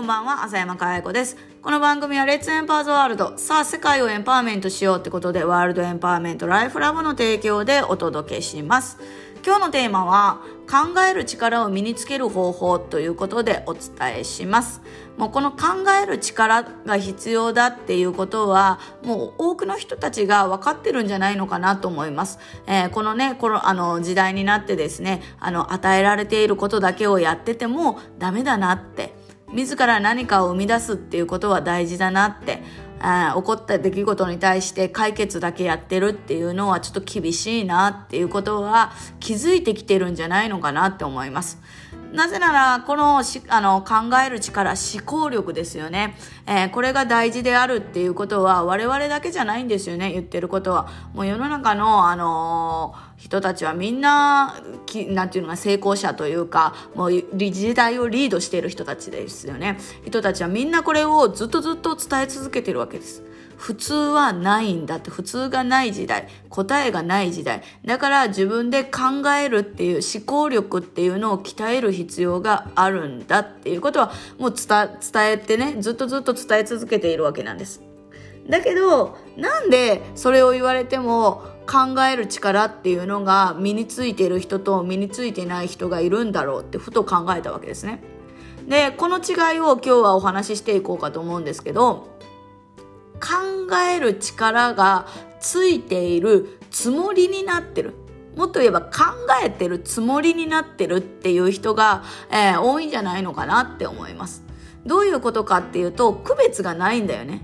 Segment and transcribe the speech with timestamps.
[0.00, 1.36] こんばんは、浅山かや子です。
[1.60, 3.36] この番組はレッツエンパーズワールド。
[3.36, 8.96] さあ、世界をエンパワーメントしようってことで、ワールドエンパワーメントライフラボの提供でお届けします。
[9.44, 10.40] 今日のテーマは、
[10.70, 14.80] 考える力を身につける方法ということでお伝えします。
[15.18, 15.58] もうこの考
[16.02, 22.38] える力が必要だっていうことは、もう多くの人たちが分かってるんじゃないのかなと思います。
[22.66, 29.19] えー、このね、このあの時代になってですね、あの与えられていることだけをやっててもダメだなって。
[29.52, 32.62] 自ら何かを生み出すっていうことは大事だなって
[33.00, 41.58] あ起こった出来事に対して解決だけやってるっていうのはちょっと厳しいなっていうことは気づいてきてるんじゃないのかなって思います。
[42.12, 43.94] なぜなら、このあの考
[44.26, 50.88] える力、思考力ですよね、えー、これが大事であるっていうことは我々だけじゃないんですよね、言ってることは。
[51.14, 59.78] もう世の中の、あのー、人たちはみんな、きなんていうのが成功者というか、もう時代をリードしている人たちですよね。
[60.04, 63.22] 人たちはみんなこれをずっとずっと伝え続けているわけです。
[63.60, 67.62] 普通はないんだって、普通がない時代、答えがない時代。
[67.84, 74.88] だから自分で考えるっていう思考力っていうのを鍛える必要があるんだっていうことはもう伝
[75.30, 77.82] えてね、ずっとずっと伝え続けているわけなんです。
[78.48, 88.02] だけど、なんでそれを言われても考える力っていうのが身についている人と身についてない人がいるんだろうってふと考えたわけですね。
[88.66, 92.18] で、この違いを今日はお話ししていこうかと思うんですけど、
[93.20, 95.06] 考える力が
[95.40, 97.94] ついているつもりになってる。
[98.36, 98.90] もっと言えば考
[99.44, 104.44] えてるつもりになってるっていう人が、えー、多いんじゃないのかなって思います。
[104.86, 107.42] どういうことかっていうと、区別がないんだよね。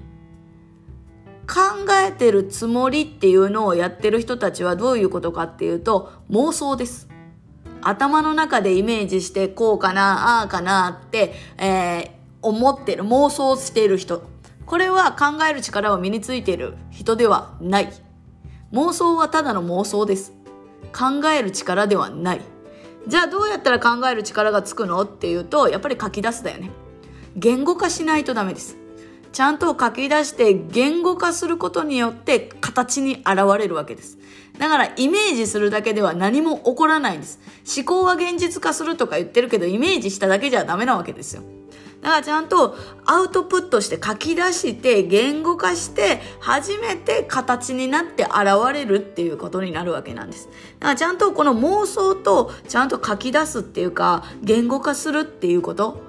[1.47, 7.09] 考えてるつもりっていうのをやってる人たちはどういうことかっていうと、妄想です。
[7.83, 12.11] 頭の中でイメージしてこうかな、ああかなって、えー、
[12.43, 14.23] 思ってる、妄想してる人。
[14.67, 17.93] これは考える力を身についている人ではない。
[18.73, 20.33] 妄想はただの妄想です。
[20.93, 22.41] 考える力ではない。
[23.07, 26.71] じゃあどうやったら考える力がつくのっていうと、やっぱり書き出すだよね。
[27.37, 28.77] 言語化しないとダメです。
[29.33, 34.19] ちゃんと書き出して言語化することによって形に現れるわけです。
[34.59, 37.39] だからイメージするだけでは何も起こらないんです。
[37.77, 41.43] 思考は現実化するとか言ってるけどイメージしただけじゃダメなわけですよ。
[42.07, 48.33] だからちゃんとアウトプットして書き出して言語化して初めて形になって現
[48.73, 50.49] れるっていうことになるわけなんです。
[50.79, 56.06] だからちゃんとこの妄想とちゃんと書き出すっていうか言語化するっていうこと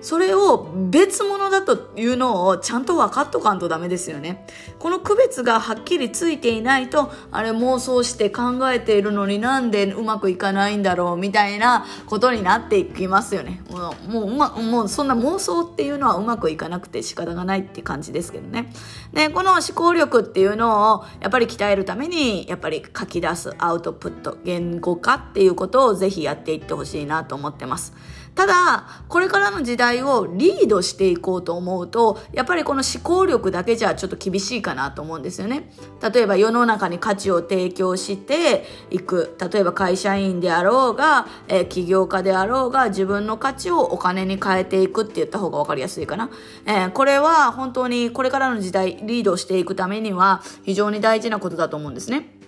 [0.00, 4.46] それを別物だというのをちゃんと分かっとかんとダメですよね。
[4.78, 13.62] この区別がはっきりついていないと、あれ妄想して考えているのになんでうまくいかないんだろうみたいなことになっていきますよね。
[13.70, 18.72] もう、もう、ま、もうそんな妄想っていうのはうまくいかなくて仕方がないって感じですけどね。
[19.12, 27.92] で、この思考力っていうのをやっぱり鍛えるために、やっぱり書き出す、アウトプット、言語化っていうことをぜひやっていってほしいなと思ってます。
[28.34, 35.72] ただ、これからの時代をリードしていこうと思うと、やっぱりこの思考力だけじゃちょっと厳しいかなと思うんですよね。
[36.00, 39.36] 例えば世の中に価値を提供していく。
[39.52, 46.30] 例えば会社員であろうが、えー、起業家であろうが、自分の価値をお金に変えていくって言った方がわかりやすいかな。
[46.66, 52.39] えー、これは本当にこれからの時代リードしていくためには非常に大事なことだと思うんですね。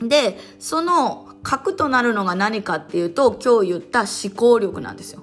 [0.00, 5.22] で、その核となるのが何かっていうと、今日言った思考力なんですよ。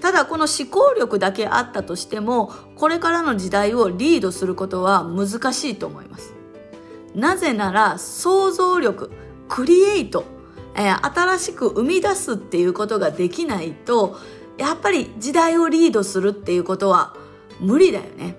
[0.00, 6.34] ただこの思考力だけあったとしても、これからの時代をリードすることは難しいと思います。
[7.14, 9.10] なぜなら、想像力、
[9.48, 10.24] クリエイト、
[10.74, 14.18] えー、新しく生み出すっていうことができないと、
[14.58, 17.16] やっぱり時代をリードするっていうことは
[17.60, 18.36] 無理だよね。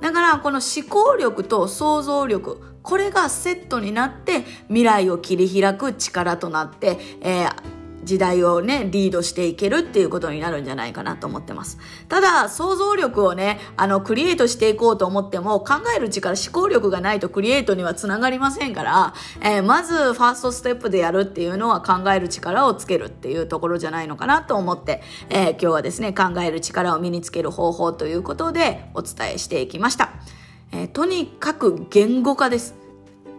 [0.00, 7.54] だからこの思考力と想像力、これがセットになって未来を切り開く力となって、えー、
[8.04, 11.78] 時代をね、リードしていけるっていうことになるんじゃないかなと思ってます。
[12.08, 30.10] ただ、想像力をね、あの、クリエイトしていこうと思っても、考える力、思考力がないとクリエイトにはつながりませんから、えー、まず、ファーストステップでやるっていうのは考える力をつけるっていうところじゃないのかなと思って、えー、今日はですね、考える力を身につける方法ということでお伝えしていきました。
[30.72, 32.74] えー、とにかく言語化です。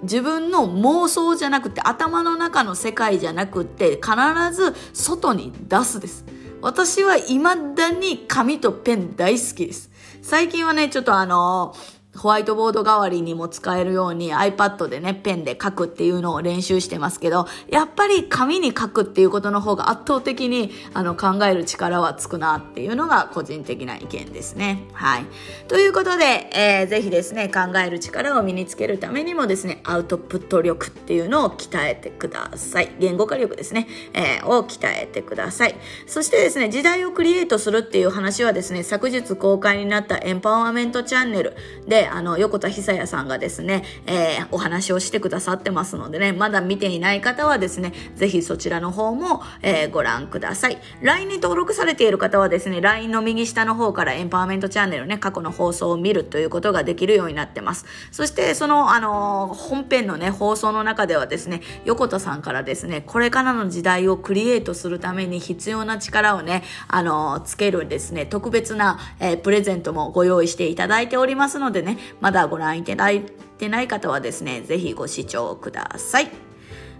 [0.03, 4.11] 自分の妄想じゃなくて頭の中の世界じゃなくて必
[4.53, 6.25] ず外に出すです。
[6.61, 7.43] 私は未
[7.75, 9.89] だに紙とペン大好きです。
[10.21, 11.75] 最近はね、ちょっとあの
[12.15, 24.83] ホワイトボード代わりにも使えるように iPad でね、ペンで書くっていうのを練習してますけど、やっぱり紙に書くっていうことの方が圧倒的にあの考える力はつくなっていうのが個人的な意見ですね。
[24.93, 25.25] はい。
[25.67, 32.91] ということで、えー、ぜひですね、考える力を身につけるためにもですね、アウトプット力っていうのを鍛えてください。
[32.99, 35.75] 言語化力ですね、えー、を鍛えてください。
[36.05, 41.55] そしてですね、時代をクリエイトするっていう話はですね、昨日公開になったエンパワーメントチャンネル
[41.87, 50.77] で、あの、横田久也さんがですね、えー、お話をしてくださってますのでね、まだ見ていない方はですね、ぜひそちらの方も、えー、ご覧ください。
[51.01, 57.85] LINE に登録されている方はですね、LINE の右下の方からエンパワーメントチャンネルね、過去の放送を見るということができるようになってます。
[58.11, 73.23] そして、その、あのー、本編のね、放送の中ではですね、横田さんからですね、これからの時代をクリエイトするために必要な力をね、あのー、つけるですね、特別な、えー、プレゼントもご用意していただいておりますのでね、まだご覧いただい
[73.57, 76.29] てない方はですね、ぜひご視聴ください。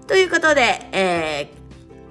[0.08, 1.52] ということで、え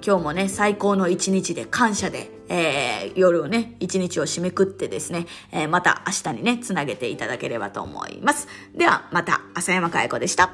[0.01, 8.47] ー、今日もね、最高の一日で感謝で、えー、夜をね、一日を締めくってですね、えー、また明日にね、つなげていただければと思います。
[8.75, 10.51] では、また、浅山かや子でした。